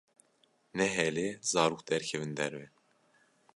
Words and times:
Nehêle 0.77 1.27
zarok 1.51 1.81
derkevin 1.89 2.33
derve. 2.37 2.65